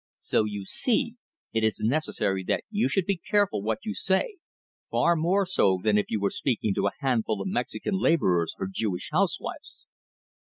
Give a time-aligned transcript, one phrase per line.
[0.17, 1.13] "So you see,
[1.53, 4.37] it is necessary that you should be careful what you say
[4.89, 8.67] far more so than if you were speaking to a handful of Mexican laborers or
[8.67, 9.85] Jewish housewives."